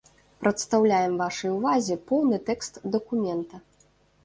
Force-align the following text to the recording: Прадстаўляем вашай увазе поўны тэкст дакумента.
Прадстаўляем 0.45 1.13
вашай 1.23 1.51
увазе 1.57 1.99
поўны 2.09 2.41
тэкст 2.49 2.83
дакумента. 2.99 3.65